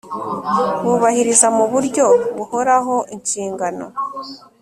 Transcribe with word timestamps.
Bubahiriza 0.83 1.47
mu 1.57 1.65
buryo 1.71 2.05
buhoraho 2.35 2.95
inshingano 3.15 3.85